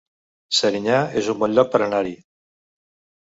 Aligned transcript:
Serinyà 0.59 0.95
es 1.21 1.29
un 1.33 1.37
bon 1.43 1.53
lloc 1.57 1.69
per 1.75 1.81
anar-hi 1.87 2.15